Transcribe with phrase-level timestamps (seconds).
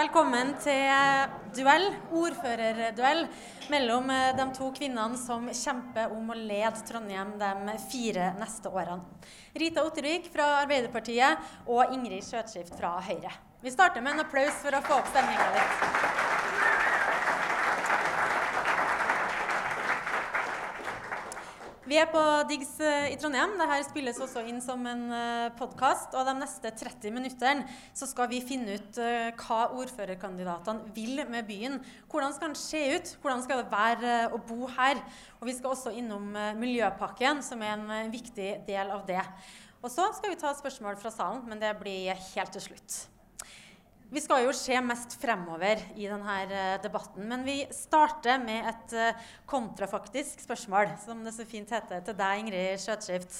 [0.00, 0.86] Velkommen til
[1.52, 3.26] duell, ordførerduell,
[3.68, 9.04] mellom eh, de to kvinnene som kjemper om å lede Trondheim de fire neste årene.
[9.60, 13.34] Rita Ottervik fra Arbeiderpartiet og Ingrid Skjøtskift fra Høyre.
[13.60, 16.39] Vi starter med en applaus for å få opp stemninga litt.
[21.90, 23.56] Vi er på Diggs eh, i Trondheim.
[23.58, 26.12] Dette spilles også inn som en eh, podkast.
[26.14, 27.64] Og de neste 30 minuttene
[27.98, 31.80] så skal vi finne ut uh, hva ordførerkandidatene vil med byen.
[32.06, 33.12] Hvordan skal den se ut?
[33.24, 35.02] Hvordan skal det være å bo her?
[35.40, 39.24] Og vi skal også innom Miljøpakken, som er en viktig del av det.
[39.82, 43.02] Og så skal vi ta spørsmål fra salen, men det blir helt til slutt.
[44.10, 48.94] Vi skal jo se mest fremover i denne eh, debatten, men vi starter med et
[48.98, 53.38] eh, kontrafaktisk spørsmål, som det så fint heter, til deg, Ingrid Skjøtskift.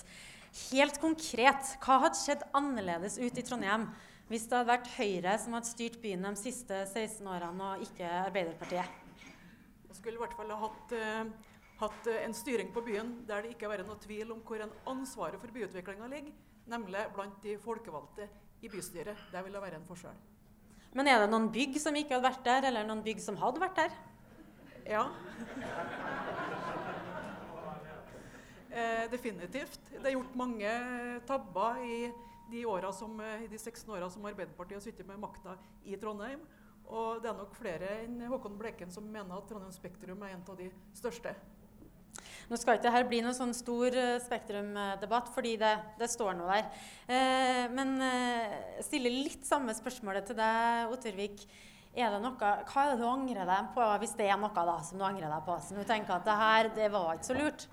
[0.68, 3.88] Helt konkret, hva hadde skjedd annerledes ut i Trondheim
[4.30, 8.06] hvis det hadde vært Høyre som hadde styrt byen de siste 16 årene, og ikke
[8.20, 8.98] Arbeiderpartiet?
[9.90, 13.56] Jeg skulle i hvert fall ha hatt, uh, hatt en styring på byen der det
[13.56, 18.30] ikke er noe tvil om hvor ansvaret for byutviklinga ligger, nemlig blant de folkevalgte
[18.62, 19.30] i bystyret.
[19.34, 20.29] Det ville være en forskjell.
[20.96, 23.62] Men er det noen bygg som ikke hadde vært der, eller noen bygg som hadde
[23.62, 23.92] vært der?
[24.90, 25.04] Ja.
[28.70, 29.78] Eh, definitivt.
[29.90, 30.72] Det er gjort mange
[31.26, 32.00] tabber i
[32.50, 35.54] de, som, de 16 åra som Arbeiderpartiet har sittet med makta
[35.86, 36.42] i Trondheim.
[36.90, 40.42] Og det er nok flere enn Håkon Bleken som mener at Trondheim Spektrum er en
[40.42, 41.36] av de største.
[42.50, 45.70] Nå skal ikke dette bli noen sånn stor uh, spektrumdebatt, fordi det,
[46.00, 46.86] det, står noe der.
[47.06, 51.44] Eh, men eh, stille litt samme spørsmålet til deg, Ottervik.
[51.94, 54.76] Er det noe, hva er det du angrer deg på, hvis det er noe da,
[54.82, 55.60] som du angrer deg på?
[55.62, 57.68] Som du tenker at det her, det var ikke så lurt?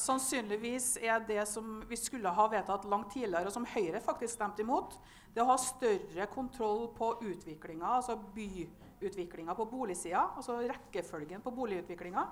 [0.00, 4.64] Sannsynligvis er det som vi skulle ha vedtatt langt tidligere, og som Høyre faktisk stemte
[4.64, 4.96] imot,
[5.36, 12.28] det å ha større kontroll på utviklinga, altså byutviklinga på boligsida, altså rekkefølgen på boligutviklinga.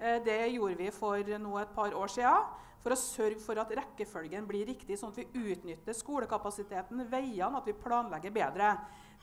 [0.00, 2.54] Eh, det gjorde vi for nå et par år siden
[2.86, 7.66] for å sørge for at rekkefølgen blir riktig, sånn at vi utnytter skolekapasiteten, veiene, at
[7.66, 8.76] vi planlegger bedre.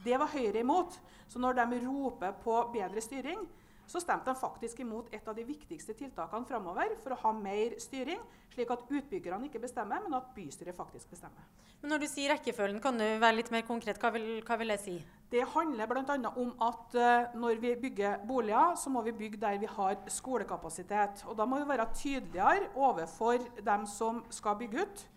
[0.04, 0.98] Det var Høyre imot.
[1.32, 3.46] Så når de roper på bedre styring,
[3.88, 7.78] så stemte de faktisk imot et av de viktigste tiltakene framover for å ha mer
[7.84, 8.20] styring,
[8.54, 11.48] slik at utbyggerne ikke bestemmer, men at bystyret faktisk bestemmer.
[11.82, 14.00] Men Når du sier rekkefølgen, kan du være litt mer konkret?
[14.00, 14.98] Hva vil, hva vil jeg si?
[15.34, 16.16] Det handler bl.a.
[16.38, 21.24] om at uh, når vi bygger boliger, så må vi bygge der vi har skolekapasitet.
[21.26, 25.10] Og da må vi være tydeligere overfor dem som skal bygge ut,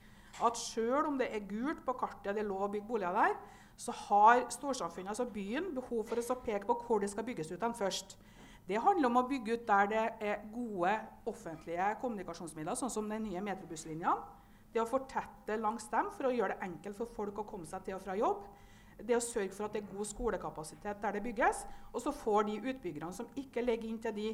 [0.47, 3.37] at selv om det er gult på kartet, det er lov å bygge boliger der,
[3.77, 7.61] så har storsamfunnet, altså byen, behov for å peke på hvor det skal bygges ut
[7.61, 8.17] den først.
[8.69, 10.97] Det handler om å bygge ut der det er gode
[11.29, 14.17] offentlige kommunikasjonsmidler, sånn som den nye metrobusslinjene.
[14.73, 17.85] Det å fortette langs dem for å gjøre det enkelt for folk å komme seg
[17.85, 18.49] til og fra jobb.
[18.97, 21.67] Det å sørge for at det er god skolekapasitet der det bygges.
[21.93, 24.31] Og så får de utbyggerne som ikke legger inn til de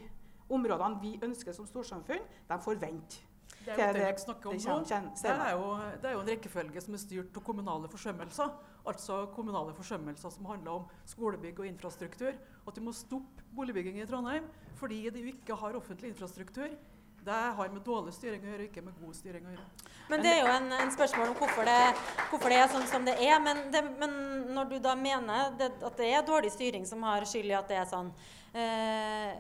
[0.53, 3.23] områdene vi ønsker som storsamfunn, de får vente.
[3.63, 5.11] Det er jo det om det, kjenner.
[5.15, 5.67] Det er, jo,
[6.03, 8.55] det er jo en rekkefølge som er styrt av kommunale forsømmelser.
[8.91, 12.33] Altså kommunale forsømmelser som handler om skolebygg og infrastruktur.
[12.67, 14.49] At du må stoppe boligbygging i Trondheim
[14.81, 16.75] fordi de ikke har offentlig infrastruktur.
[17.23, 19.67] Det har med dårlig styring å gjøre, ikke med god styring å gjøre.
[20.11, 21.79] Men Det er jo en, en spørsmål om hvorfor det,
[22.33, 23.37] hvorfor det, er sånn som det er.
[23.45, 24.19] Men, det, men
[24.57, 27.71] når du da mener det, at det er dårlig styring som har skyld i at
[27.71, 28.11] det er sånn
[28.59, 29.33] eh,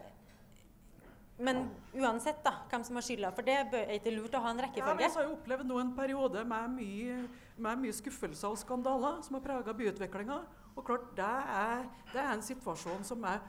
[1.42, 1.65] men
[1.98, 5.00] uansett da, hvem som har skylda for det, er ikke lurt å ha en rekkefølge?
[5.00, 7.16] Ja, jeg har jo opplevd nå en periode med mye,
[7.56, 10.38] med mye skuffelser og skandaler som har prega byutviklinga.
[10.76, 11.82] Og klart, det er,
[12.12, 13.42] det er, en situasjon som er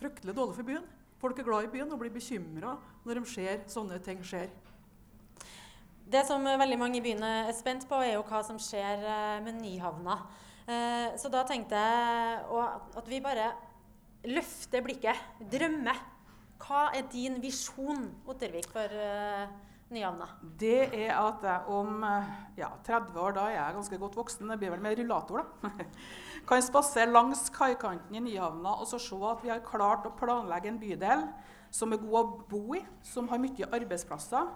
[0.00, 0.88] fryktelig dårlig for byen.
[1.22, 2.74] Folk er glad i byen og blir bekymra
[3.06, 4.50] når de ser sånne ting skjer.
[6.12, 9.36] Det som veldig mange i byen er spent på, er jo hva som skjer eh,
[9.44, 10.18] med Nyhavna.
[10.66, 12.64] Eh, så da tenkte jeg
[12.98, 13.52] at vi bare
[14.26, 16.02] løfter blikket, drømmer
[16.62, 19.50] hva er din visjon, Ottervik, for uh,
[19.92, 20.26] Nyhavna?
[20.60, 24.50] Det er at jeg om eh, ja, 30 år, da er jeg ganske godt voksen,
[24.50, 25.70] det blir vel med rullator, da,
[26.48, 30.72] kan spasere langs kaikanten i Nyhavna og så se at vi har klart å planlegge
[30.72, 31.26] en bydel
[31.72, 34.50] som er god å bo i, som har mye arbeidsplasser,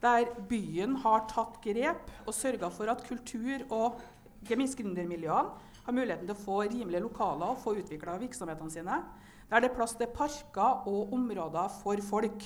[0.00, 4.00] der byen har tatt grep og sørga for at kultur og
[4.40, 9.02] ikke gründermiljøene har muligheten til å få rimelige lokaler og få utvikla virksomhetene sine.
[9.50, 12.44] Der det er plass til parker og områder for folk.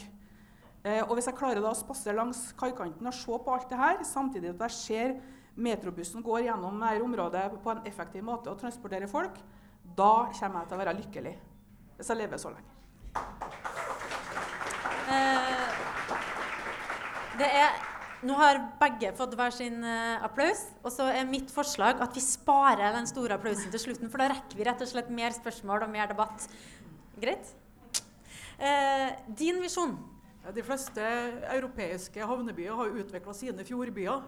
[0.85, 3.81] Eh, og Hvis jeg klarer da å spasere langs kaikanten og se på alt det
[3.81, 5.15] her, samtidig at jeg ser
[5.57, 9.39] metrobussen går gjennom dette området på en effektiv måte og transporterer folk,
[9.97, 11.35] da kommer jeg til å være lykkelig.
[11.97, 12.71] Hvis jeg lever så lenge.
[15.15, 15.83] Eh,
[17.49, 17.83] er
[18.25, 20.63] Nå har begge fått hver sin uh, applaus.
[20.81, 24.31] Og så er mitt forslag at vi sparer den store applausen til slutten, for da
[24.33, 26.47] rekker vi rett og slett mer spørsmål og mer debatt.
[27.21, 27.53] Greit?
[28.57, 29.99] Eh, din visjon?
[30.53, 31.05] De fleste
[31.55, 34.25] europeiske havnebyer har utvikla sine fjordbyer.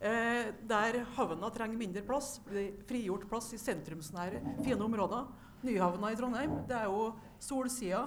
[0.00, 5.28] Eh, der havna trenger mindre plass, blir frigjort plass i sentrumsnære, fine områder.
[5.62, 8.02] Nyhavna i Trondheim, det er jo solsida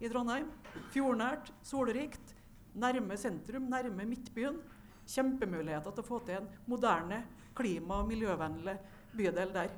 [0.00, 0.46] i Trondheim.
[0.94, 2.34] Fjordnært, solrikt
[2.78, 4.60] nærme sentrum, nærme midtbyen.
[5.08, 7.24] Kjempemuligheter til å få til en moderne,
[7.58, 8.76] klima- og miljøvennlig
[9.16, 9.74] bydel der.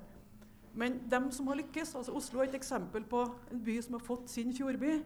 [0.74, 4.04] Men dem som har lykkes, altså Oslo er et eksempel på en by som har
[4.04, 5.00] fått sin fjordby.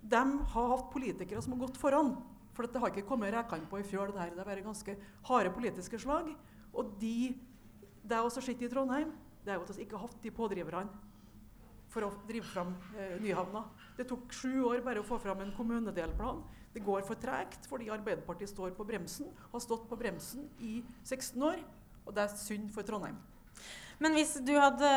[0.00, 2.14] De har hatt politikere som har gått foran.
[2.56, 4.12] For det har ikke kommet rekende på i fjøl.
[4.14, 4.96] Det har vært ganske
[5.28, 6.32] harde politiske slag.
[6.74, 7.32] Og de,
[8.02, 9.12] det også sett i Trondheim,
[9.44, 11.08] det er jo at vi ikke har hatt de pådriverne
[11.90, 13.64] for å drive fram eh, Nyhavna.
[13.98, 16.44] Det tok sju år bare å få fram en kommunedelplan.
[16.70, 21.42] Det går for tregt fordi Arbeiderpartiet står på bremsen, har stått på bremsen i 16
[21.48, 21.64] år.
[22.06, 23.18] Og det er synd for Trondheim.
[24.00, 24.90] Men hvis du hadde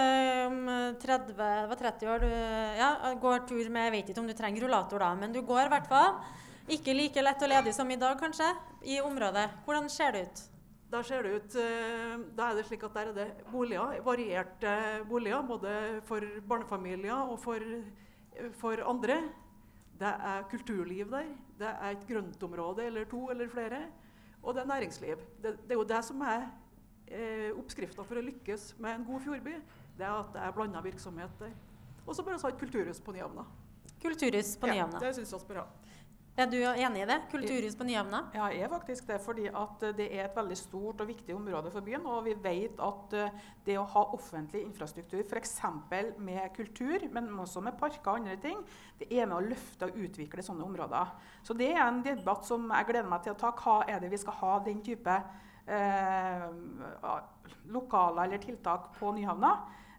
[0.48, 0.60] om
[1.02, 2.30] 30, var 30 år du
[2.80, 5.66] ja, går tur med Jeg vet ikke om du trenger rullator da, men du går
[5.66, 6.22] i hvert fall.
[6.72, 8.48] Ikke like lett og ledig som i dag, kanskje,
[8.88, 9.50] i området.
[9.66, 10.44] Hvordan ser det ut?
[10.94, 14.74] Da ser det ut, eh, da er det slik at der er det boliger, varierte
[15.10, 15.42] boliger.
[15.42, 17.60] Både for barnefamilier og for,
[18.62, 19.20] for andre.
[20.00, 21.34] Det er kulturliv der.
[21.60, 23.84] Det er et grøntområde eller to eller flere.
[24.44, 25.18] Og det er næringsliv.
[25.44, 26.48] Det, det er jo det som er
[27.08, 29.58] eh, oppskrifta for å lykkes med en god fjordby.
[29.98, 31.54] Det er at det er blanda virksomhet der.
[32.04, 33.46] Og så bør vi ha et kulturhus på Nyhavna.
[34.04, 35.00] Kulturhus på Nyhavna.
[35.00, 35.70] Ja, det syns vi bør ha.
[36.34, 37.20] Er du enig i det?
[37.30, 38.24] Kulturhus på Nyhavna?
[38.34, 39.20] Ja, jeg er faktisk det.
[39.22, 39.44] fordi
[39.98, 42.08] det er et veldig stort og viktig område for byen.
[42.10, 43.30] Og vi vet at eh,
[43.66, 45.62] det å ha offentlig infrastruktur, f.eks.
[46.18, 48.58] med kultur, men også med parker og andre ting,
[48.98, 51.14] det er med å løfte og utvikle sånne områder.
[51.44, 53.54] Så det er en debatt som jeg gleder meg til å ta.
[53.54, 55.22] Hva er det vi skal ha den type
[57.72, 59.54] lokaler eller tiltak på Nyhavna?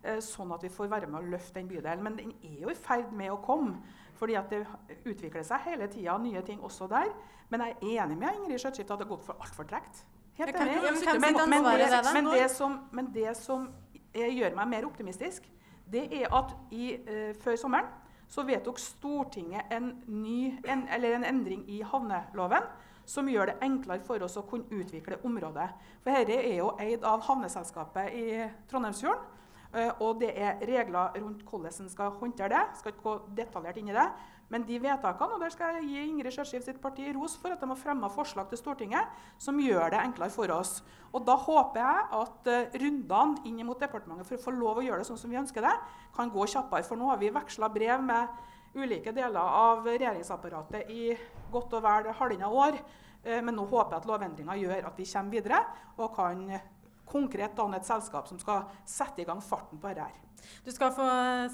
[0.05, 2.03] Eh, sånn at vi får være med å løfte den bydelen.
[2.05, 3.79] Men den er jo i ferd med å komme.
[4.19, 4.61] Fordi at det
[5.09, 7.09] utvikler seg hele tida nye ting også der.
[7.51, 10.05] Men jeg er enig med Ingrid Skjøtskift at det har gått for altfor tregt.
[10.39, 10.77] Helt enig.
[10.83, 11.67] Men, men, men,
[12.15, 13.69] men, det som, men det som
[14.15, 15.47] gjør meg mer optimistisk,
[15.91, 17.91] det er at i, uh, før sommeren
[18.31, 22.65] så vedtok Stortinget en, ny, en, en endring i havneloven
[23.07, 25.71] som gjør det enklere for oss å kunne utvikle området.
[26.03, 28.27] For dette er jo eid av havneselskapet i
[28.71, 29.33] Trondheimsfjorden.
[29.75, 32.79] Eh, og det er regler rundt hvordan en skal håndtere det.
[32.79, 34.07] Skal ikke gå detaljert inn i det.
[34.53, 37.63] Men de vedtakene, og der skal jeg gi Ingrid Skjørskiv sitt parti ros for at
[37.63, 40.77] de har fremma forslag til Stortinget som gjør det enklere for oss.
[41.17, 44.85] Og Da håper jeg at uh, rundene inn mot departementet for å få lov å
[44.85, 45.73] gjøre det sånn som vi ønsker det,
[46.15, 46.85] kan gå kjappere.
[46.87, 48.37] For nå har vi veksla brev med
[48.75, 51.15] ulike deler av regjeringsapparatet i
[51.53, 52.79] godt og vel halvannet år.
[53.25, 55.63] Uh, men nå håper jeg at lovendringa gjør at vi kommer videre
[55.97, 56.45] og kan
[57.09, 60.21] konkret danne et selskap som skal sette i gang farten på dette.
[60.65, 61.05] Du skal få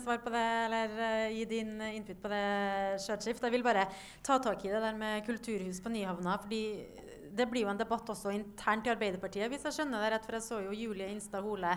[0.01, 2.47] svar på det, eller uh, gi din input på det,
[3.05, 3.45] Skjøtskift.
[3.47, 3.87] Jeg vil bare
[4.27, 6.39] ta tak i det der med kulturhus på Nyhavna.
[6.43, 6.65] fordi
[7.31, 10.27] det blir jo en debatt også internt i Arbeiderpartiet, hvis jeg skjønner det rett.
[10.27, 11.77] For jeg så jo Julie Instad Hole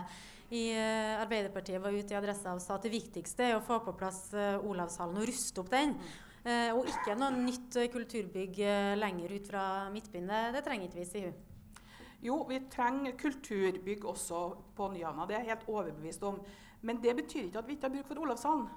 [0.54, 3.80] i uh, Arbeiderpartiet var ute i Adressa og sa at det viktigste er å få
[3.82, 5.96] på plass uh, Olavshallen og ruste opp den.
[6.44, 8.60] Uh, og ikke noe nytt kulturbygg
[9.00, 9.64] lenger ut fra
[9.94, 10.30] Midtbyen.
[10.54, 11.82] Det trenger ikke vi, sier hun.
[12.24, 14.44] Jo, vi trenger kulturbygg også
[14.76, 15.26] på Nyhavna.
[15.28, 16.38] Det er jeg helt overbevist om.
[16.84, 18.68] Men det betyr ikke at vi ikke har bruk for Olavshallen.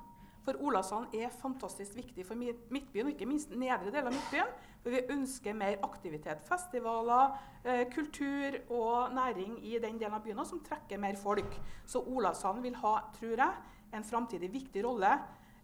[0.48, 4.54] For Olavshallen er fantastisk viktig for Midtbyen, og ikke minst nedre del av Midtbyen.
[4.80, 6.46] For vi ønsker mer aktivitet.
[6.48, 7.34] Festivaler,
[7.66, 11.60] eh, kultur og næring i den delen av byen som trekker mer folk.
[11.86, 13.58] Så Olavshallen vil ha, tror jeg,
[13.92, 15.12] en framtidig viktig rolle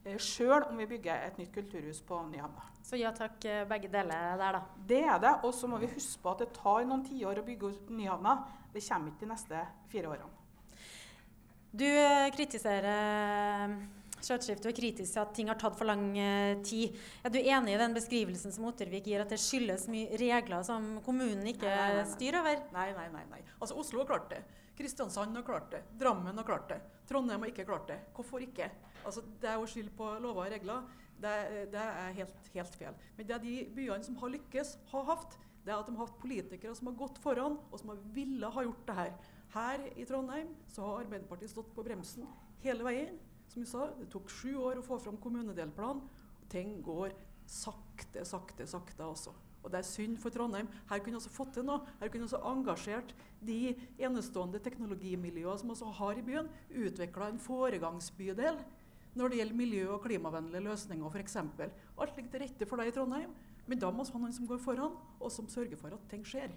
[0.03, 2.67] eh, sjøl om vi bygger et nytt kulturhus på Nyhavna.
[2.83, 4.63] Så ja takk, eh, begge deler der, da.
[4.75, 5.33] Det er det.
[5.45, 8.37] Og så må vi huske på at det tar noen tiår å bygge ut Nyhavna.
[8.73, 10.39] Det kommer ikke de neste fire årene.
[11.71, 16.55] Du eh, kritiserer Skjøtskift og er kritisk til at ting har tatt for lang eh,
[16.63, 16.95] tid.
[17.23, 20.97] Er du enig i den beskrivelsen som Ottervik gir, at det skyldes mye regler som
[21.05, 22.65] kommunen ikke nei, nei, nei, styrer over?
[22.75, 23.23] Nei, nei, nei.
[23.33, 23.41] nei.
[23.59, 24.43] Altså Oslo har klart det.
[24.77, 25.83] Kristiansand har klart det.
[25.99, 26.79] Drammen har klart det.
[27.09, 27.99] Trondheim har ikke klart det.
[28.15, 28.69] Hvorfor ikke?
[29.03, 30.87] Altså, det er jo skyld på lover og regler.
[31.23, 31.33] Det,
[31.71, 32.95] det er helt, helt, feil.
[33.17, 36.07] Men det er de byene som har lykkes, har hatt, det er at de har
[36.07, 39.13] hatt politikere som har gått foran, og som har ville ha gjort det her.
[39.53, 42.25] Her i Trondheim så har Arbeiderpartiet stått på bremsen
[42.63, 43.19] hele veien.
[43.53, 46.01] Som vi sa, Det tok sju år å få fram kommunedelplan.
[46.49, 47.13] Ting går
[47.45, 49.33] sakte, sakte, sakte også.
[49.63, 50.67] Og det er synd for Trondheim.
[50.89, 51.85] Her kunne vi også fått til noe.
[52.01, 53.13] Her kunne vi også engasjert
[53.45, 56.49] de enestående teknologimiljøene som også har i byen.
[56.73, 58.59] Utvikla en foregangsbydel
[59.13, 61.37] når det gjelder miljø- og klimavennlige løsninger f.eks.
[61.37, 63.35] Alt ligger til rette for deg i Trondheim.
[63.69, 66.25] Men da må vi ha noen som går foran, og som sørger for at ting
[66.27, 66.51] skjer.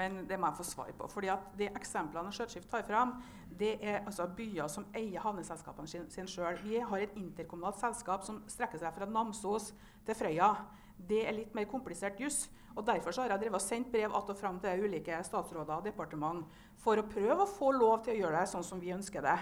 [0.00, 1.08] Men det må jeg få svar på.
[1.12, 3.18] fordi at De eksemplene Skjøtskift tar fram,
[3.60, 6.56] det er altså byer som eier havneselskapene sine sin sjøl.
[6.64, 9.74] Vi har et interkommunalt selskap som strekker seg fra Namsos
[10.06, 10.54] til Frøya.
[10.96, 12.48] Det er litt mer komplisert juss.
[12.76, 15.84] og Derfor har jeg drevet og sendt brev att og fram til ulike statsråder og
[15.84, 16.46] departement
[16.80, 19.38] for å prøve å få lov til å gjøre det sånn som vi ønsker det.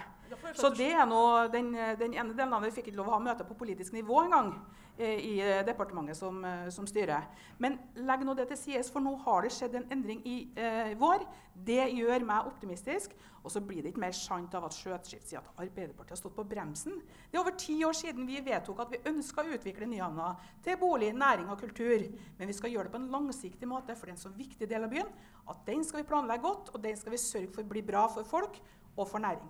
[0.59, 1.21] Så det er nå
[1.53, 2.69] den, den ene delen av det.
[2.69, 4.51] Vi fikk ikke lov å ha møte på politisk nivå engang
[4.97, 7.25] eh, i eh, departementet som, eh, som styrer.
[7.57, 10.93] Men legg nå det til side, for nå har det skjedd en endring i eh,
[10.99, 11.25] vår.
[11.55, 13.15] Det gjør meg optimistisk.
[13.39, 16.35] Og så blir det ikke mer sant av at Skjøtskift sier at Arbeiderpartiet har stått
[16.35, 16.97] på bremsen.
[17.31, 20.33] Det er over ti år siden vi vedtok at vi ønska å utvikle Nyhavna
[20.65, 22.03] til bolig, næring og kultur.
[22.37, 24.67] Men vi skal gjøre det på en langsiktig måte, for det er en så viktig
[24.69, 25.13] del av byen
[25.49, 28.27] at den skal vi planlegge godt, og den skal vi sørge for blir bra for
[28.27, 28.59] folk
[28.95, 29.49] og for næring.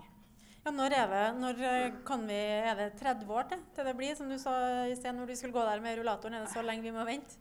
[0.66, 1.26] Ja, når er det?
[1.40, 2.40] Når eh, kan vi,
[2.70, 4.54] er det 30 år til, til det blir, som du sa
[4.86, 6.36] i sted når du skulle gå der med rullatoren?
[6.36, 7.40] Er det så lenge vi må vente?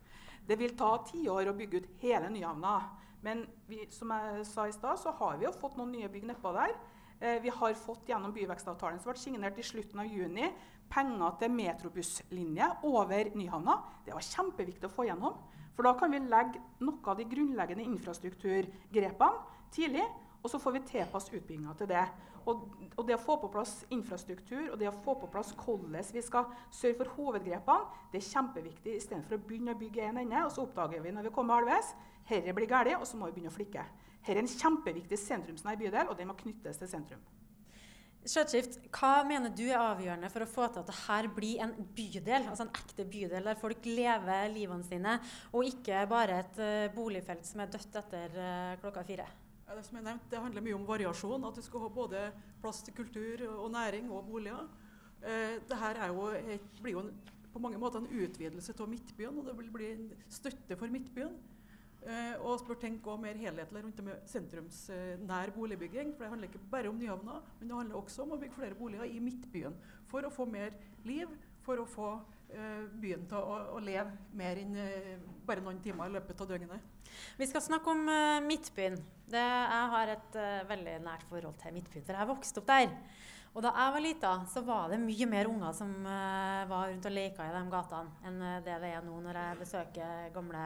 [0.48, 2.76] Det vil ta tiår å bygge ut hele Nyhavna.
[3.26, 6.28] Men vi, som jeg sa i stad, så har vi jo fått noen nye bygg
[6.30, 6.76] nedpå der.
[7.18, 10.52] Eh, vi har fått gjennom byvekstavtalen som ble signert i slutten av juni,
[10.88, 13.80] penger til metrobusslinje over Nyhavna.
[14.06, 15.34] Det var kjempeviktig å få gjennom.
[15.78, 20.02] For da kan vi legge noe av de grunnleggende infrastrukturgrepene tidlig.
[20.42, 22.02] Og så får vi tilpasse utbygginga til det.
[22.50, 22.64] Og,
[22.96, 26.22] og, det å få på plass infrastruktur og det å få på plass hvordan vi
[26.24, 30.54] skal sørge for hovedgrepene, det er kjempeviktig istedenfor å begynne å bygge en ende, og
[30.54, 31.90] så oppdager vi når vi kommer halvveis
[32.28, 33.84] dette blir galt, og så må vi begynne å flikke.
[34.18, 37.22] Dette er en kjempeviktig sentrumsnær bydel, og den må knyttes til sentrum.
[38.28, 42.50] Skjøtskift, hva mener du er avgjørende for å få til at dette blir en bydel,
[42.50, 45.14] altså en ekte bydel der folk lever livene sine,
[45.56, 49.28] og ikke bare et uh, boligfelt som er dødt etter uh, klokka fire?
[49.68, 51.42] Ja, det, som jeg nevnte, det handler mye om variasjon.
[51.44, 52.22] At du skal ha både
[52.62, 54.64] plass til kultur og næring og boliger.
[55.20, 56.30] Eh, dette jo,
[56.80, 57.10] blir jo en,
[57.52, 61.36] på mange måter en utvidelse av Midtbyen, og det vil bli en støtte for Midtbyen.
[62.06, 66.14] Eh, og tenk også mer helhetlig rundt det med sentrumsnær boligbygging.
[66.14, 68.78] For det handler ikke bare om Nyhavna, men det handler også om å bygge flere
[68.78, 69.74] boliger i Midtbyen.
[70.08, 70.76] For å få mer
[71.08, 71.32] liv,
[71.66, 76.08] for å få uh, byen til å, å, leve mer enn uh, bare noen timer
[76.08, 77.10] i løpet av døgnet.
[77.36, 78.96] Vi skal snakke om uh, Midtbyen.
[79.28, 80.38] Det, jeg har et
[80.70, 82.94] veldig nært forhold til Midtbyen, for jeg vokste opp der.
[83.52, 87.12] Og da jeg var lita, så var det mye mer unger som var rundt og
[87.12, 90.64] leka i de gatene enn det det er nå når jeg besøker gamle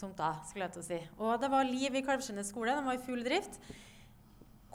[0.00, 0.40] tomter.
[0.48, 1.00] skulle jeg til å si.
[1.18, 2.74] Og det var liv i Kalvskinnet skole.
[2.76, 3.60] De var i full drift.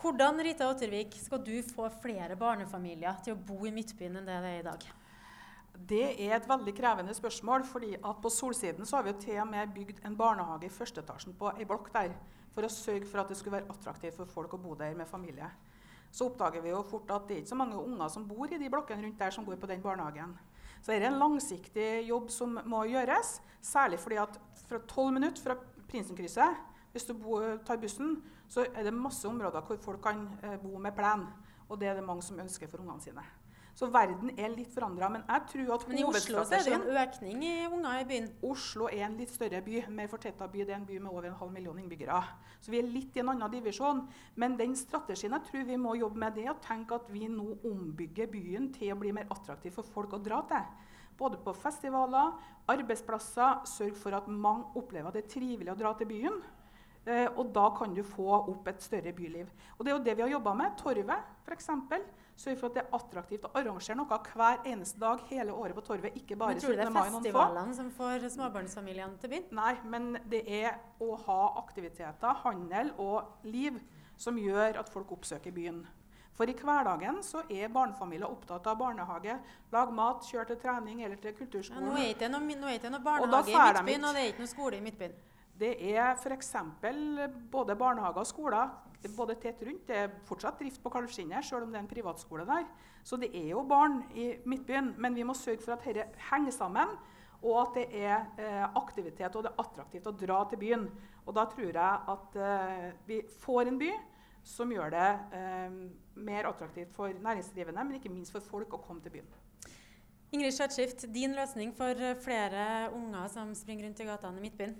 [0.01, 4.39] Hvordan Rita Ottervik, skal du få flere barnefamilier til å bo i Midtbyen enn det
[4.41, 4.85] det er i dag?
[5.91, 7.63] Det er et veldig krevende spørsmål.
[7.63, 10.69] fordi at På Solsiden så har vi jo til og med bygd en barnehage i
[10.69, 12.15] første etasjen på ei blokk der.
[12.53, 15.07] For å sørge for at det skulle være attraktivt for folk å bo der med
[15.07, 15.49] familie.
[16.11, 18.59] Så oppdager vi jo fort at det er ikke så mange unger som bor i
[18.59, 20.33] de blokkene rundt der som går på den barnehagen.
[20.81, 23.39] Så det er en langsiktig jobb som må gjøres.
[23.61, 24.39] Særlig fordi at
[24.71, 25.57] fra tolv minutter fra
[25.91, 27.13] Prinsenkrysset, hvis du
[27.67, 28.17] tar bussen,
[28.51, 31.27] så er det masse områder hvor folk kan eh, bo med plen.
[31.71, 33.23] Og det er det mange som ønsker for ungene sine.
[33.77, 35.07] Så verden er litt forandra.
[35.09, 38.27] Men jeg tror at Men i Oslo er det en økning i unger i byen?
[38.43, 39.85] Oslo er en litt større by.
[39.89, 40.65] mer fortetta by.
[40.67, 42.19] Det er en by med over en halv million innbyggere.
[42.59, 44.03] Så vi er litt i en annen divisjon.
[44.35, 47.47] Men den strategien jeg tror vi må jobbe med, det å tenke at vi nå
[47.63, 50.67] ombygger byen til å bli mer attraktiv for folk å dra til.
[51.21, 52.33] Både på festivaler,
[52.71, 53.61] arbeidsplasser.
[53.69, 56.41] Sørg for at mange opplever at det er trivelig å dra til byen.
[57.01, 59.47] Eh, og da kan du få opp et større byliv.
[59.77, 60.75] Og det er jo det vi har jobba med.
[60.77, 61.71] Torvet, f.eks.
[62.41, 65.83] Sørg for at det er attraktivt å arrangere noe hver eneste dag hele året på
[65.85, 66.15] Torvet.
[66.17, 69.49] ikke bare men Tror du det er festivalene som får småbarnsfamiliene til byen?
[69.57, 73.77] Nei, men det er å ha aktiviteter, handel og liv
[74.17, 75.83] som gjør at folk oppsøker byen.
[76.37, 79.35] For i hverdagen så er barnefamilier opptatt av barnehage,
[79.73, 81.89] lage mat, kjøre til trening eller til kulturskolen.
[81.89, 82.45] Ja, nå er det ikke noe,
[82.95, 85.19] noe barnehage i Midtbyen, og det er ikke noe skole i Midtbyen.
[85.61, 86.55] Det er f.eks.
[87.51, 88.71] både barnehager og skoler
[89.15, 89.87] både tett rundt.
[89.87, 92.67] Det er fortsatt drift på Kalvskinnet, selv om det er en privatskole der.
[93.03, 94.93] Så det er jo barn i Midtbyen.
[94.97, 96.93] Men vi må sørge for at dette henger sammen,
[97.41, 100.85] og at det er eh, aktivitet og det er attraktivt å dra til byen.
[101.25, 103.89] Og da tror jeg at eh, vi får en by
[104.43, 105.79] som gjør det eh,
[106.21, 109.33] mer attraktivt for næringsdrivende, men ikke minst for folk å komme til byen.
[110.31, 114.77] Ingrid Skjøtskift, din løsning for flere unger som springer rundt i gatene i Midtbyen?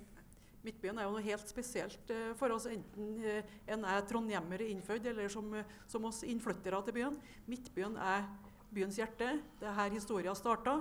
[0.62, 5.08] Midtbyen er jo noe helt spesielt eh, for oss, enten eh, en er trondhjemmer innfødt
[5.10, 7.16] eller som, eh, som, oss innflyttere til byen.
[7.50, 8.28] Midtbyen er
[8.72, 9.34] byens hjerte.
[9.58, 10.78] Det er her historien starta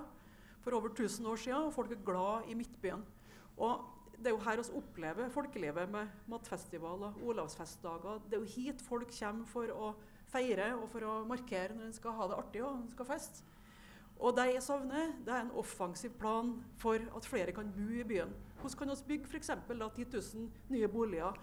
[0.62, 3.02] for over 1000 år siden, og folk er glad i Midtbyen.
[3.58, 3.82] Og
[4.22, 8.22] det er jo her vi opplever folkelivet med matfestivaler, Olavsfestdager.
[8.30, 9.94] Det er jo hit folk kommer for å
[10.32, 13.44] feire og for å markere når en skal ha det artig og en skal feste.
[14.22, 18.06] Og det jeg savner, det er en offensiv plan for at flere kan bo i
[18.06, 18.34] byen.
[18.62, 19.50] Hvordan kan vi bygge f.eks.
[19.50, 20.06] 10
[20.38, 21.40] 000 nye boliger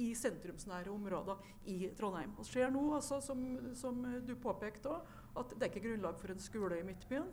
[0.00, 2.32] i sentrumsnære områder i Trondheim?
[2.38, 3.44] Vi ser nå, altså, som,
[3.76, 4.96] som, du påpekte
[5.36, 7.28] at det er ikke grunnlag for en skole i Midtbyen.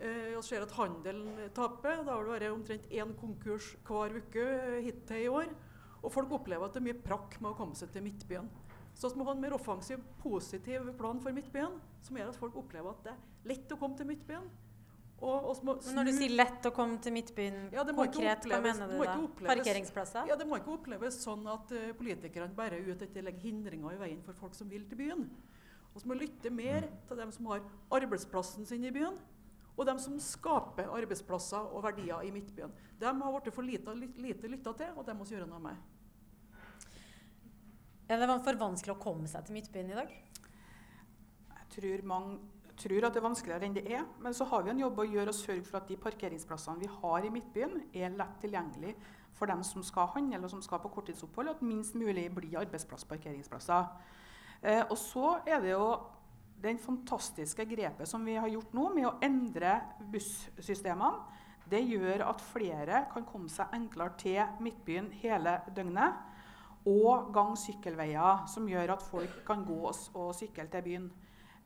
[0.00, 2.02] Eh, vi ser at handelen taper.
[2.04, 4.46] Da har det vært omtrent én konkurs hver uke
[4.84, 5.54] hittil i år.
[6.02, 8.50] Og folk opplever at det er mye prakk med å komme seg til Midtbyen.
[8.96, 11.74] Så vi må ha en mer offensiv, positiv plan for Midtbyen,
[12.04, 14.46] som gjør at folk opplever at det er lett å komme til Midtbyen.
[15.16, 18.90] Og, og Men når du sier lett å komme til Midtbyen, ja, konkret, hva mener
[18.90, 19.14] du da?
[19.48, 20.28] Parkeringsplasser?
[20.28, 23.44] Ja, Det må ikke oppleves sånn at uh, politikerne bare er ute etter å legge
[23.48, 25.24] hindringer i veien for folk som vil til byen.
[25.96, 27.64] Vi må lytte mer til dem som har
[27.96, 29.16] arbeidsplassen sin i byen,
[29.76, 32.72] og de som skaper arbeidsplasser og verdier i Midtbyen.
[33.00, 35.76] De har blitt for lite, lite lytta til, og det må vi gjøre noe med.
[38.08, 40.12] Er det for vanskelig å komme seg til Midtbyen i dag?
[41.56, 42.38] Jeg tror mange
[42.76, 44.04] tror at det er vanskeligere enn det er.
[44.22, 46.90] Men så har vi en jobb å gjøre og sørge for at de parkeringsplassene vi
[46.92, 48.94] har i Midtbyen, er lett tilgjengelig
[49.36, 52.60] for dem som skal handle og som skal på korttidsopphold, og at minst mulig blir
[52.62, 53.88] arbeidsplassparkeringsplasser.
[54.62, 55.88] Eh, og så er det jo
[56.62, 59.78] den fantastiske grepet som vi har gjort nå med å endre
[60.12, 61.34] bussystemene.
[61.66, 66.34] Det gjør at flere kan komme seg enklere til Midtbyen hele døgnet
[66.86, 71.08] og gang-sykkelveier som gjør at folk kan gå og sykle til byen.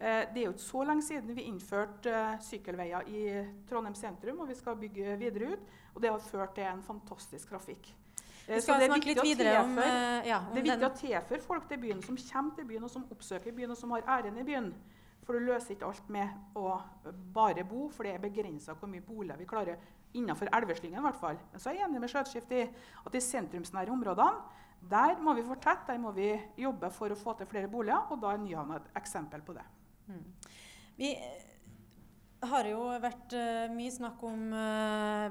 [0.01, 3.25] Eh, det er jo ikke så lenge siden vi innførte eh, sykkelveier i
[3.69, 5.75] Trondheim sentrum, og vi skal bygge videre ut.
[5.93, 7.93] Og det har ført til en fantastisk trafikk.
[8.47, 9.77] Eh, vi skal snakke litt videre om,
[10.27, 12.91] ja, om Det er viktig å tilføre folk til byen, som kommer til byen, og
[12.91, 14.73] som oppsøker byen, og som har æren i byen.
[15.27, 16.81] For du løser ikke alt med å
[17.35, 19.77] bare bo, for det er begrensa hvor mye boliger vi klarer
[20.19, 20.99] innenfor Elveslyngen.
[20.99, 21.39] i hvert fall.
[21.53, 24.59] Men så er jeg enig med Skjøtskift i at de sentrumsnære områdene
[24.91, 28.23] der må vi fortette, der må vi jobbe for å få til flere boliger, og
[28.23, 29.65] da er Nyhavn et eksempel på det.
[30.09, 30.23] Mm.
[30.97, 31.11] Vi
[32.51, 35.29] har jo vært uh, mye snakk om uh,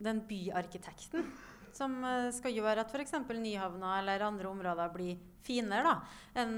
[0.00, 1.28] den byarkitekten
[1.76, 3.14] som uh, skal gjøre at f.eks.
[3.30, 5.16] Nyhavna eller andre områder blir
[5.46, 5.84] finere.
[5.86, 6.54] da, en,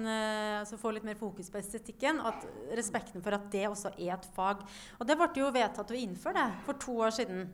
[0.63, 2.23] altså Få litt mer fokus på estetikken.
[2.25, 2.47] At
[2.79, 4.63] respekten for at det også er et fag.
[4.97, 7.51] Og Det ble jo vedtatt å innføre det for to år siden.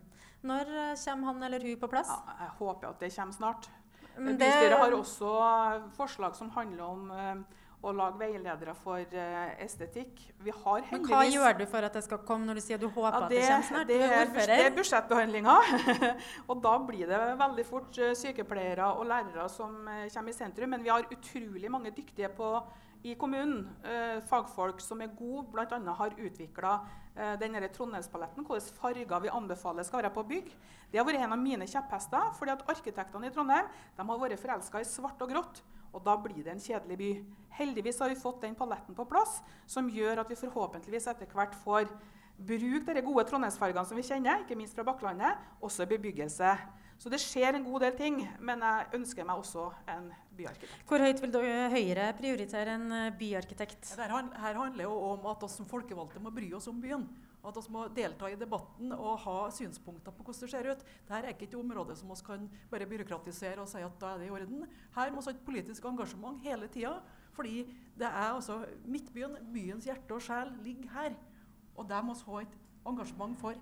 [0.46, 2.12] Når kommer han eller hun på plass?
[2.12, 3.66] Ja, jeg håper at det kommer snart.
[4.14, 5.34] Bystyret har også
[5.96, 7.44] forslag som handler om
[7.84, 10.22] å lage veiledere for uh, estetikk.
[10.44, 10.94] Vi har heldigvis...
[10.94, 13.20] Men Hva gjør du for at det skal komme, når du sier du håper ja,
[13.20, 13.90] det, at det kommer snart?
[13.90, 15.56] Det er, det er budsjettbehandlinga.
[16.50, 20.72] og da blir det veldig fort uh, sykepleiere og lærere som uh, kommer i sentrum.
[20.74, 22.56] Men vi har utrolig mange dyktige på,
[23.04, 23.66] i kommunen.
[24.30, 25.76] fagfolk som er gode, bl.a.
[25.98, 26.70] har utvikla
[27.36, 30.48] denne Trondheimspaletten, hvilke farger vi anbefaler skal være på bygg.
[30.88, 32.32] Det har vært en av mine kjepphester.
[32.38, 33.68] fordi at Arkitektene i Trondheim
[34.00, 35.60] har vært forelska i svart og grått.
[35.94, 37.10] Og da blir det en kjedelig by.
[37.54, 39.38] Heldigvis har vi fått den paletten på plass,
[39.70, 41.86] som gjør at vi forhåpentligvis etter hvert får
[42.34, 46.56] bruke de gode trondheimsfargene som vi kjenner, ikke minst fra Bakklandet, også i bebyggelse.
[46.98, 50.86] Så det skjer en god del ting, men jeg ønsker meg også en byarkitekt.
[50.88, 51.34] Hvor høyt vil
[51.74, 53.90] Høyre prioritere en eh, byarkitekt?
[53.98, 57.04] Her, her handler det om at vi som folkevalgte må bry oss om byen.
[57.44, 60.86] At vi må delta i debatten og ha synspunkter på hvordan det ser ut.
[60.86, 64.22] Dette er ikke et område som vi kan bare byråkratisere og si at da er
[64.22, 64.64] det i orden.
[64.96, 66.96] Her må vi ha et politisk engasjement hele tida.
[67.34, 67.66] Fordi
[67.98, 71.16] det er altså Midtbyen, byens hjerte og sjel, ligger her.
[71.74, 73.58] Og det må vi ha et engasjement for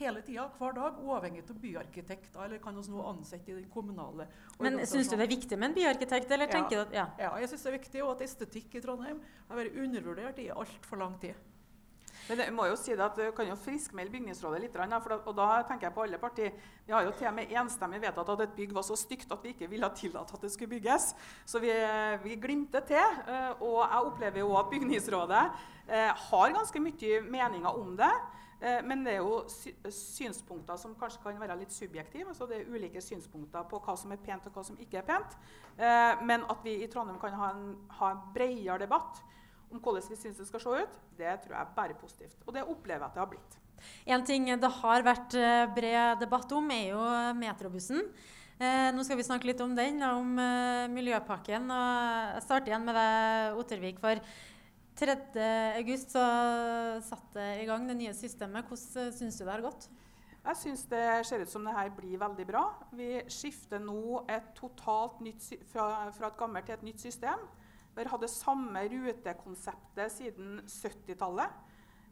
[0.00, 4.26] hele tida, hver dag, uavhengig av byarkitekter eller kan vi nå ansette i den kommunale
[4.60, 6.30] Men Syns du det er viktig med en byarkitekt?
[6.30, 6.82] eller tenker ja.
[6.82, 7.06] du at, ja.
[7.26, 10.50] ja, jeg syns det er viktig, og at estetikk i Trondheim har vært undervurdert i
[10.54, 11.38] altfor lang tid.
[12.30, 14.76] Men jeg må jo si det at Du kan jo friskmelde bygningsrådet litt.
[14.76, 16.52] For, og da tenker jeg på alle partier.
[16.86, 19.42] Vi har jo til og med enstemmig vedtatt at et bygg var så stygt at
[19.42, 21.10] vi ikke ville tillate at det skulle bygges.
[21.48, 21.72] Så vi,
[22.22, 23.18] vi glimter til.
[23.26, 25.42] Eh, og jeg opplever jo at bygningsrådet
[25.88, 28.12] eh, har ganske mye meninger om det.
[28.60, 32.28] Eh, men det er jo synspunkter som kanskje kan være litt subjektive.
[32.28, 35.08] altså Det er ulike synspunkter på hva som er pent og hva som ikke er
[35.08, 35.36] pent.
[36.26, 39.22] Men at vi i Trondheim kan ha en, ha en bredere debatt
[39.70, 42.42] om hvordan vi syns det skal se ut, det tror jeg er bare positivt.
[42.46, 43.56] Og det opplever jeg at det har blitt.
[44.12, 47.06] En ting det har vært eh, bred debatt om, er jo
[47.38, 48.02] metrobussen.
[48.60, 51.70] Eh, nå skal vi snakke litt om den, om eh, miljøpakken.
[51.72, 54.02] Og jeg starter igjen med deg, Ottervik.
[54.02, 54.20] For
[54.98, 56.24] 3.8 så
[57.06, 58.66] satte det i gang det nye systemet.
[58.68, 59.88] Hvordan syns du det har gått?
[60.40, 62.62] Jeg syns det ser ut som det her blir veldig bra.
[62.96, 67.42] Vi skifter nå et totalt nytt, fra, fra et gammelt til et nytt system.
[67.94, 71.58] Vi har hatt det samme rutekonseptet siden 70-tallet.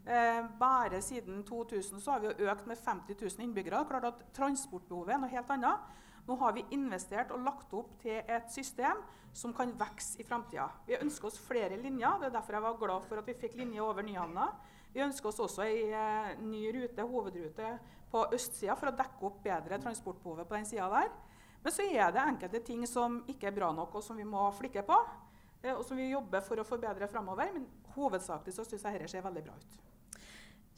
[0.05, 3.85] Eh, bare siden 2000 så har vi økt med 50 000 innbyggere.
[3.89, 5.89] Klart at Transportbehovet er noe helt annet.
[6.29, 8.99] Nå har vi investert og lagt opp til et system
[9.33, 10.67] som kan vokse i framtida.
[10.85, 12.19] Vi ønsker oss flere linjer.
[12.19, 14.45] Det er derfor jeg var glad for at vi fikk linje over Nyhavna.
[14.93, 17.71] Vi ønsker oss også ei eh, ny rute, hovedrute
[18.09, 21.09] på østsida for å dekke opp bedre transportbehovet på den sida der.
[21.63, 24.45] Men så er det enkelte ting som ikke er bra nok, og som vi må
[24.57, 25.01] flikke på.
[25.63, 27.49] Eh, og som vi jobber for å forbedre framover.
[27.57, 27.65] Men
[27.97, 29.79] hovedsakelig så syns jeg dette ser veldig bra ut.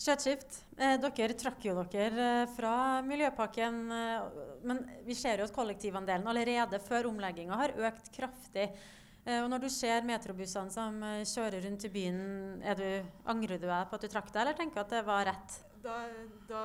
[0.01, 0.55] Kjøttskift.
[0.81, 2.73] Eh, dere trakk jo dere eh, fra
[3.05, 3.75] Miljøpakken.
[3.93, 8.65] Eh, men vi ser jo at kollektivandelen allerede før omlegginga har økt kraftig.
[9.27, 12.23] Eh, og når du ser metrobussene som eh, kjører rundt i byen,
[12.79, 12.87] du,
[13.29, 15.59] angrer du deg på at du trakk deg, eller tenker du at det var rett?
[15.85, 15.99] Da,
[16.49, 16.63] da,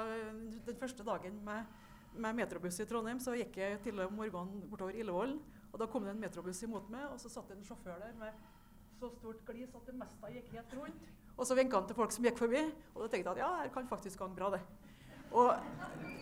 [0.64, 1.76] den første dagen med,
[2.16, 5.36] med, metrobuss i Trondheim så gikk jeg til morgenen bortover Illevoll.
[5.74, 8.16] Og da kom det en metrobuss imot meg, og så satt det en sjåfør der
[8.16, 8.32] med
[8.96, 11.08] så stort glis at det meste gikk helt rundt.
[11.36, 12.62] Og så vinka han til folk som gikk forbi,
[12.94, 14.62] og da tenkte jeg at ja, her kan faktisk gå bra, det.
[15.36, 15.52] Og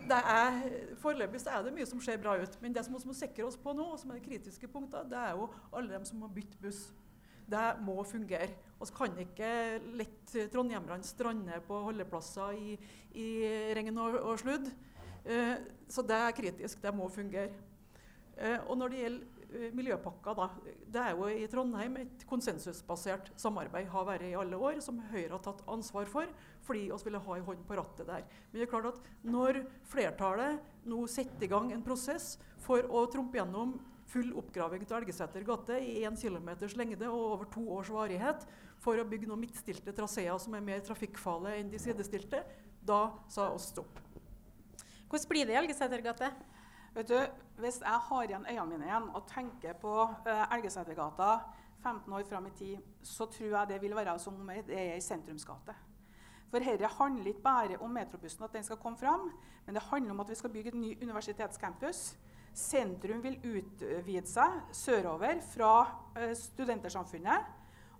[0.09, 0.59] det er,
[0.98, 3.46] Foreløpig så er det mye som ser bra ut, men det som vi må sikre
[3.46, 6.22] oss på nå, og som er det kritiske punktet, det er jo alle dem som
[6.22, 6.88] må bytte buss.
[7.44, 8.55] Det må fungere.
[8.81, 9.50] Vi kan ikke
[10.00, 12.79] lette trondhjemmerne strande på holdeplasser i,
[13.20, 13.27] i
[13.77, 14.70] regn og, og sludd.
[15.24, 15.55] Eh,
[15.88, 16.81] så det er kritisk.
[16.83, 17.53] Det må fungere.
[18.37, 19.33] Eh, og når det gjelder
[19.76, 20.48] miljøpakka, da.
[20.94, 25.36] Det er jo i Trondheim et konsensusbasert samarbeid har vært i alle år, som Høyre
[25.36, 26.30] har tatt ansvar for,
[26.66, 28.26] fordi vi ville ha en hånd på rattet der.
[28.50, 33.04] Men det er klart at når flertallet nå setter i gang en prosess for å
[33.12, 33.76] trumpe gjennom
[34.10, 38.44] full oppgraving til Elgeseter gate i 1 km lengde og over to års varighet
[38.82, 42.42] for å bygge noen midtstilte traseer som er mer trafikkfarlige enn de sidestilte,
[42.84, 44.02] da sa oss stopp.
[45.08, 46.30] Hvordan blir det i Elgeseter gate?
[46.94, 47.18] Vet du,
[47.59, 51.38] Hvis jeg har igjen øynene mine igjen og tenker på uh, Elgesetergata
[51.83, 54.94] 15 år fram i tid, så tror jeg det vil være som om det er
[54.94, 55.74] ei sentrumsgate.
[56.50, 59.30] For dette handler ikke bare om metrobussen, at den skal komme fram,
[59.66, 62.16] men det handler om at vi skal bygge et ny universitetscampus.
[62.54, 65.74] Sentrum vil utvide seg sørover fra
[66.18, 67.50] uh, studentersamfunnet.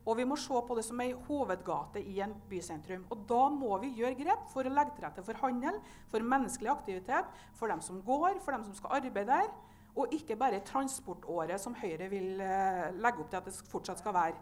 [0.05, 3.07] Og vi må se på det som ei hovedgate i en bysentrum.
[3.13, 5.79] Og da må vi gjøre grep for å legge til rette for handel,
[6.13, 9.49] for menneskelig aktivitet, for dem som går, for dem som skal arbeide der.
[9.95, 14.17] Og ikke bare transportåret, som Høyre vil eh, legge opp til at det fortsatt skal
[14.17, 14.41] være.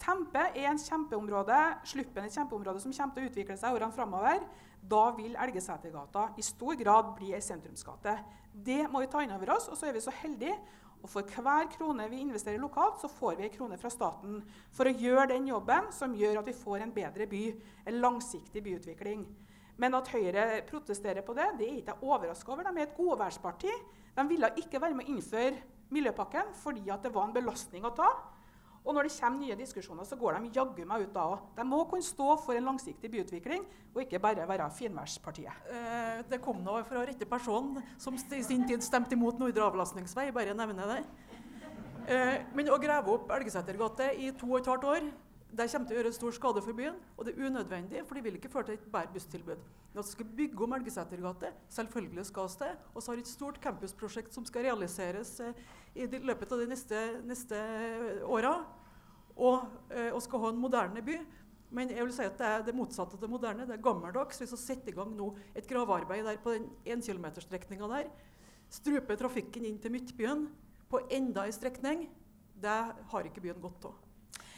[0.00, 1.56] Tempe er en kjempeområde,
[1.88, 4.44] Sluppen et kjempeområde som kommer til å utvikle seg årene framover.
[4.80, 8.14] Da vil Elgesetergata i stor grad bli ei sentrumsgate.
[8.52, 9.68] Det må vi ta inn over oss.
[9.68, 10.56] Og så er vi så heldige
[11.00, 14.40] og for hver krone vi investerer lokalt, så får vi en krone fra staten
[14.76, 17.44] for å gjøre den jobben som gjør at vi får en bedre by,
[17.88, 19.24] en langsiktig byutvikling.
[19.80, 22.68] Men at Høyre protesterer på det, det er ikke jeg overraska over.
[22.68, 23.72] De er et godværsparti.
[24.16, 28.10] De ville ikke være med å innføre Miljøpakken fordi det var en belastning å ta.
[28.80, 31.42] Og når det kommer nye diskusjoner, så går de jaggu meg ut da òg.
[31.56, 35.66] De må kunne stå for en langsiktig byutvikling, og ikke bare være finværspartiet.
[35.68, 40.30] Eh, det kom nå fra rette person som i sin tid stemte imot Nordre avlastningsvei.
[40.32, 41.02] bare nevner det.
[42.08, 45.10] Eh, men å grave opp Elgesetergate i to og et halvt år
[45.50, 48.22] det kommer til å gjøre stor skade for byen, og det er unødvendig, for det
[48.24, 49.64] vil ikke føre til et bedre busstilbud.
[49.94, 52.70] Vi skal bygge om Elgeseter gate, selvfølgelig skal vi det.
[52.94, 55.64] Og så har vi et stort campusprosjekt som skal realiseres eh,
[55.98, 57.58] i løpet av de neste, neste
[58.22, 58.54] åra.
[59.34, 61.18] Og, vi skal ha en moderne by.
[61.74, 63.66] Men jeg vil si at det er det motsatte av det moderne.
[63.66, 64.38] Det er gammeldags.
[64.42, 68.10] Hvis vi setter i gang nå et gravearbeid der på den 1 km-strekninga der,
[68.70, 70.46] struper trafikken inn til Midtbyen
[70.90, 72.06] på enda en strekning,
[72.60, 72.78] det
[73.10, 74.09] har ikke byen godt av.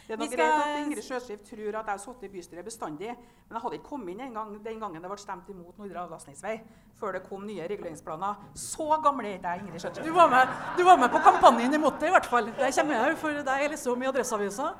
[0.06, 3.12] Det er nok greit at Ingrid Sjøskriv tror at jeg har sittet i bystyret bestandig,
[3.12, 6.02] men jeg hadde ikke kommet inn en gang, den gangen det ble stemt imot Nordre
[6.02, 6.56] avlastningsvei,
[6.98, 8.42] før det kom nye reguleringsplaner.
[8.58, 10.10] Så gammel er ikke jeg, Ingrid Sjøskriv.
[10.10, 12.50] Du var, med, du var med på kampanjen imot det, i hvert fall.
[12.58, 14.74] Det kommer jeg for det jeg leser om i Adresseavisa.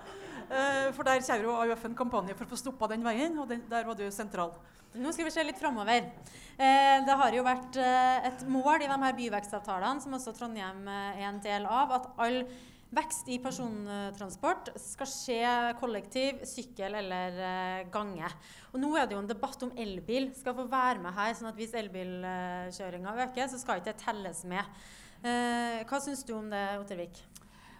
[0.52, 3.48] Uh, for der kjører jo AUF en kampanje for å få stoppa den veien, og
[3.48, 4.52] den, der var du sentral.
[4.92, 6.04] Nå skal vi se litt framover.
[6.61, 10.85] Eh, det har jo vært eh, et mål i de her byvekstavtalene, som også Trondheim
[10.85, 12.42] eh, er en del av, at alle
[12.92, 18.28] Vekst i persontransport skal skje kollektiv, sykkel eller uh, gange.
[18.74, 21.33] Og nå er det jo en debatt om elbil skal få være med her.
[21.38, 24.83] sånn at Hvis elbilkjøringa øker, så skal ikke det telles med.
[25.24, 27.22] Uh, hva syns du om det, Ottervik?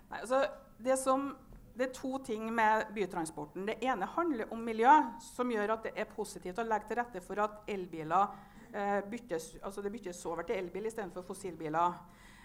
[0.09, 0.47] Nei, altså,
[0.81, 1.29] det, som,
[1.77, 3.69] det er to ting med bytransporten.
[3.69, 4.97] Det ene handler om miljø,
[5.29, 8.33] som gjør at det er positivt å legge til rette for at elbiler
[8.73, 12.01] uh, byttes, altså det byttes over til elbil istedenfor fossilbiler.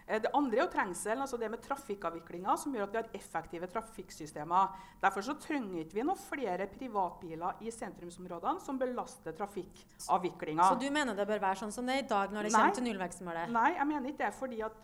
[0.08, 3.10] Eh, det andre er jo trengselen, altså det med trafikkavviklinga, som gjør at vi har
[3.20, 4.76] effektive trafikksystemer.
[5.04, 10.70] Derfor så trenger ikke vi noen flere privatbiler i sentrumsområdene som belaster trafikkavviklinga.
[10.72, 12.60] Så du mener det bør være sånn som det er i dag når det Nei.
[12.62, 13.56] kommer til nullvekstmålet?
[13.58, 14.36] Nei, jeg mener ikke det.
[14.38, 14.84] fordi at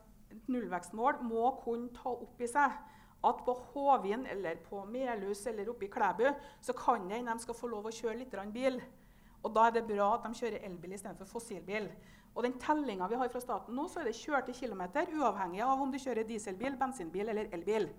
[0.50, 2.82] nullvekstmål må kunne ta opp i seg
[3.24, 6.26] at på Håvin eller på Melhus eller oppe i Klæbu
[6.62, 8.82] så kan det hende de skal få lov å kjøre litt bil.
[9.44, 11.90] Og da er det bra at de kjører elbil istedenfor fossilbil.
[12.34, 15.84] Og den tellinga vi har fra staten nå, så er det kjørte kilometer uavhengig av
[15.84, 17.90] om du kjører dieselbil, bensinbil eller elbil.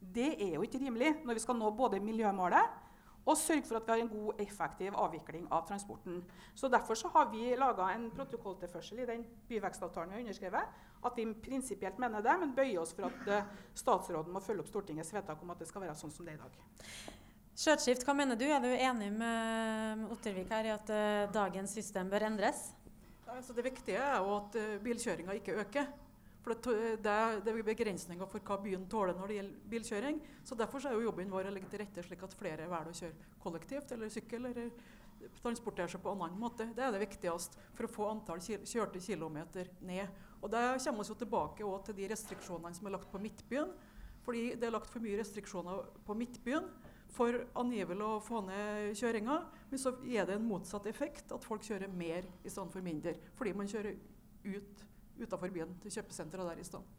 [0.00, 2.80] Det er jo ikke rimelig når vi skal nå både miljømålet
[3.22, 6.22] og sørge for at vi har en god, effektiv avvikling av transporten.
[6.54, 10.80] Så Derfor så har vi laga en protokolltilførsel i den byvekstavtalen vi har underskrevet.
[11.06, 14.70] At vi prinsipielt mener det, men bøyer oss for at uh, statsråden må følge opp
[14.70, 17.21] Stortingets vedtak om at det skal være sånn som det er i dag.
[17.52, 18.46] Skjøtskift, hva mener du?
[18.48, 22.70] Er du enig med Ottervik her i at uh, dagens system bør endres?
[23.28, 25.90] Altså det viktige er jo at uh, bilkjøringa ikke øker.
[26.42, 26.72] For det,
[27.04, 30.22] det, det, er begrensninger for hva byen tåler når det gjelder bilkjøring.
[30.48, 32.98] Så Derfor er jo jobben vår å legge til rette slik at flere velger å
[33.02, 34.72] kjøre kollektivt eller sykkel eller
[35.42, 36.66] transportere seg på en annen måte.
[36.72, 40.08] Det er det viktigste for å få antall kjørte kilometer ned.
[40.40, 43.76] Og Det kommer vi tilbake til de restriksjonene som er lagt på Midtbyen.
[44.24, 46.66] Fordi det er lagt for mye restriksjoner på Midtbyen
[47.12, 49.38] for angivelig å få ned kjøringa.
[49.70, 53.14] Men så er det en motsatt effekt, at folk kjører mer i stedet for mindre.
[53.38, 53.96] Fordi man kjører
[54.48, 54.88] ut
[55.22, 56.98] utafor byen, til kjøpesentra der i stedet.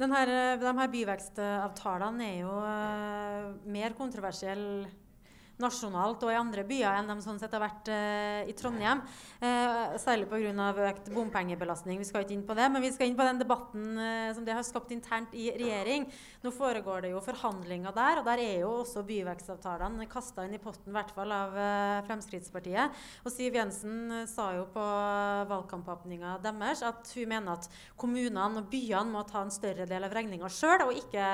[0.00, 0.20] Denne,
[0.60, 4.90] de her byvekstavtalene er jo uh, mer kontroversielle
[5.62, 9.02] nasjonalt og i andre byer enn de sånn sett har vært uh, i Trondheim.
[9.40, 10.70] Uh, særlig pga.
[10.90, 12.00] økt bompengebelastning.
[12.00, 14.46] Vi skal ikke inn på det, men vi skal inn på den debatten uh, som
[14.46, 16.06] det har skapt internt i regjering.
[16.44, 20.62] Nå foregår det jo forhandlinger der, og der er jo også byvekstavtalene kasta inn i
[20.62, 23.00] potten, i hvert fall av uh, Fremskrittspartiet.
[23.24, 24.86] Og Siv Jensen sa jo på
[25.50, 27.68] valgkampåpninga deres at hun mener at
[28.00, 31.26] kommunene og byene må ta en større del av regninga sjøl, og ikke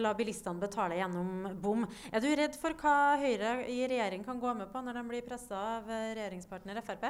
[0.00, 1.84] la bilistene betale gjennom bom.
[2.10, 5.02] Er du redd for hva Høyre Høyre i regjering kan gå med på når de
[5.06, 7.04] blir pressa av eh, regjeringspartner Frp?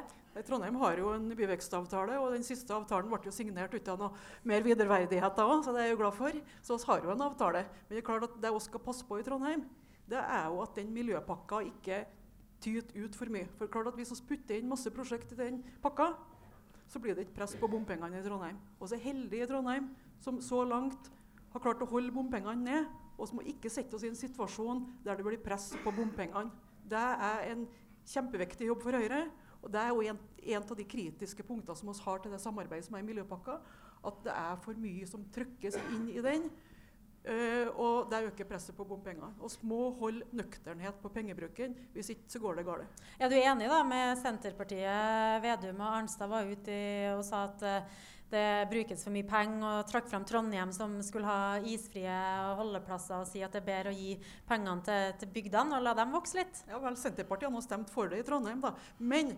[0.44, 4.10] Trondheim har jo en byvekstavtale, og den siste avtalen ble jo signert uten noe
[4.44, 6.36] mer videreverdighet så det er jeg jo glad for.
[6.60, 7.62] Så vi har jo en avtale.
[7.86, 9.64] Men det er klart at det vi skal passe på i Trondheim,
[10.10, 12.02] det er jo at den miljøpakka ikke
[12.60, 13.48] tyter ut for mye.
[13.56, 16.12] For klart at Hvis vi putter inn masse prosjekt i den pakka,
[16.86, 18.60] så blir det ikke press på bompengene i Trondheim.
[18.82, 19.88] Vi er heldige i Trondheim
[20.20, 21.10] som så langt
[21.54, 25.16] har klart å holde bompengene ned som må ikke sette oss i en situasjon der
[25.16, 26.52] det blir press på bompengene.
[26.86, 27.64] Det er en
[28.06, 29.24] kjempeviktig jobb for Høyre.
[29.64, 32.42] Og det er jo en, en av de kritiske punktene som vi har til det
[32.42, 33.58] samarbeidet som er i Miljøpakka.
[34.06, 36.50] At det er for mye som trykkes inn i den.
[37.26, 39.32] Uh, og det øker presset på bompenger.
[39.42, 43.00] Vi må holde nøkternhet på pengebruken, hvis ikke så går det galt.
[43.18, 45.40] Er du enig da med Senterpartiet?
[45.42, 46.76] Vedum og Arnstad var ute
[47.16, 51.28] og sa at uh, det brukes for mye penger, og trakk fram Trondheim som skulle
[51.28, 52.16] ha isfrie
[52.58, 54.16] holdeplasser, og si at det er bedre å gi
[54.48, 56.64] pengene til, til bygdene og la dem vokse litt.
[56.66, 58.72] Ja vel, Senterpartiet har nå stemt for det i Trondheim, da.
[58.98, 59.30] Men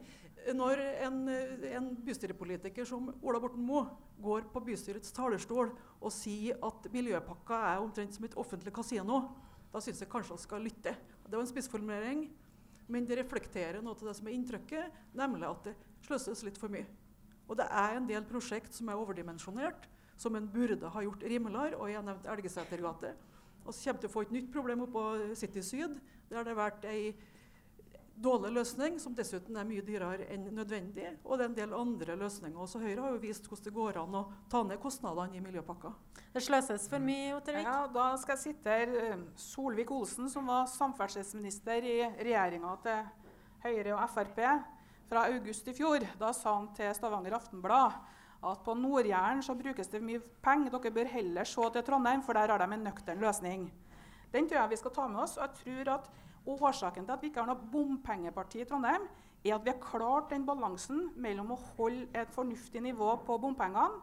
[0.56, 3.88] når en, en bystyrepolitiker som Ola Borten Moe
[4.24, 9.26] går på bystyrets talerstol og sier at miljøpakka er omtrent som et offentlig kasino,
[9.68, 10.94] da syns jeg kanskje han skal lytte.
[11.26, 12.22] Det var en spissformulering,
[12.88, 16.72] men det reflekterer noe av det som er inntrykket, nemlig at det sløses litt for
[16.72, 16.88] mye.
[17.48, 19.88] Og det er en del prosjekt som er overdimensjonert,
[20.20, 21.78] som en burde ha gjort rimeligere.
[21.78, 23.14] Og jeg har nevnt Elgesetergate.
[23.64, 25.98] Og så kommer til å få et nytt problem oppå City Syd.
[26.28, 27.12] Der det har vært ei
[28.18, 31.10] dårlig løsning, som dessuten er mye dyrere enn nødvendig.
[31.24, 32.58] Og det er en del andre løsninger.
[32.58, 35.92] Også Høyre har jo vist hvordan det går an å ta ned kostnadene i miljøpakka.
[36.34, 37.68] Det sløses for mye, Ottervik?
[37.68, 39.22] Ja, da skal jeg sitere her.
[39.40, 43.06] Solvik-Olsen, som var samferdselsminister i regjeringa til
[43.64, 44.42] Høyre og Frp
[45.08, 46.04] fra august i fjor.
[46.20, 47.96] Da sa han til Stavanger Aftenblad
[48.48, 50.70] at på Nord-Jæren brukes det mye penger.
[50.70, 53.72] Dere bør heller se til Trondheim, for der har de en nøktern løsning.
[54.32, 55.36] Den tror jeg vi skal ta med oss.
[55.36, 56.10] og jeg tror at
[56.48, 59.02] Årsaken til at vi ikke har noe bompengeparti i Trondheim,
[59.44, 64.00] er at vi har klart den balansen mellom å holde et fornuftig nivå på bompengene.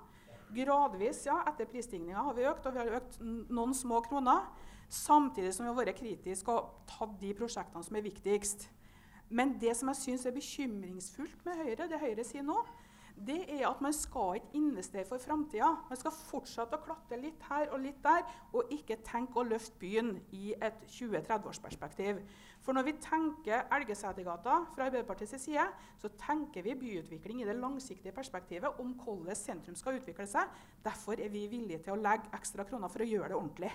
[0.55, 3.17] Gradvis, ja, etter prisstigninga har vi økt, og vi har økt
[3.49, 4.45] noen små kroner.
[4.89, 8.67] Samtidig som vi har vært kritiske og tatt de prosjektene som er viktigst.
[9.29, 12.59] Men det som jeg syns er bekymringsfullt med Høyre, det Høyre sier nå,
[13.15, 15.69] det er at man skal ikke investere for framtida.
[15.87, 19.79] Man skal fortsette å klatre litt her og litt der, og ikke tenke å løfte
[19.79, 22.19] byen i et 20-30-årsperspektiv.
[22.65, 25.65] For når vi tenker Elgesetergata fra Arbeiderpartiets side,
[26.01, 30.51] så tenker vi byutvikling i det langsiktige perspektivet om hvordan sentrum skal utvikle seg.
[30.83, 33.71] Derfor er vi villige til å legge ekstra kroner for å gjøre det ordentlig.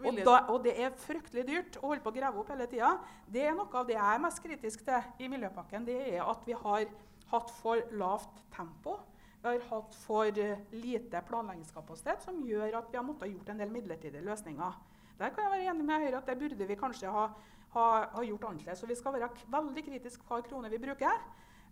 [0.00, 2.96] Og, da, og, det er fryktelig dyrt å holde på å grave opp hele tida.
[3.30, 5.86] Det er noe av det jeg er mest kritisk til i Miljøpakken.
[5.86, 6.86] Det er at vi har
[7.32, 8.98] hatt for lavt tempo.
[9.42, 13.62] Vi har hatt for uh, lite planleggingskapasitet, som gjør at vi har måttet gjort en
[13.62, 14.80] del midlertidige løsninger.
[15.18, 17.28] Der kan jeg være enig med Høyre at det burde vi kanskje ha,
[17.76, 18.82] ha, ha gjort annerledes.
[18.82, 21.24] Så vi skal være veldig kritiske hver krone vi bruker.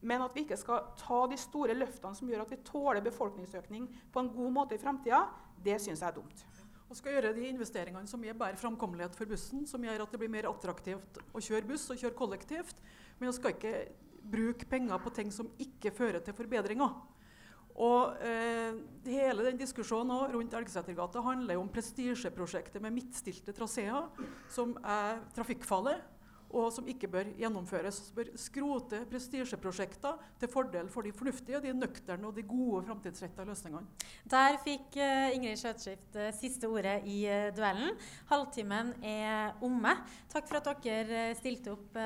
[0.06, 3.90] Men at vi ikke skal ta de store løftene som gjør at vi tåler befolkningsøkning
[4.12, 5.26] på en god måte i framtida,
[5.60, 6.46] det syns jeg er dumt
[6.90, 10.18] og skal gjøre de investeringene som gir bedre framkommelighet for bussen, som gjør at det
[10.18, 12.82] blir mer attraktivt å kjøre buss og kjøre kollektivt.
[13.20, 13.74] Men vi skal ikke
[14.30, 16.96] bruke penger på ting som ikke fører til forbedringer.
[17.80, 18.74] Og eh,
[19.06, 24.10] Hele den diskusjonen rundt Elgesetergata handler om prestisjeprosjektet med midtstilte traseer,
[24.50, 25.94] som er trafikkfarlig
[26.50, 28.00] og som ikke bør gjennomføres.
[28.06, 33.48] Så bør skrote prestisjeprosjekter til fordel for de fornuftige, de nøkterne og de gode framtidsrettede
[33.50, 33.86] løsningene.
[34.30, 37.94] Der fikk uh, Ingrid Skjøtskift uh, siste ordet i uh, duellen.
[38.30, 39.94] Halvtimen er omme.
[40.32, 41.98] Takk for at dere stilte opp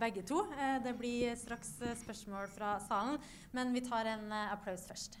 [0.00, 0.44] begge to.
[0.84, 3.18] det blir straks spørsmål fra salen,
[3.52, 5.18] men vi tar en applaus først.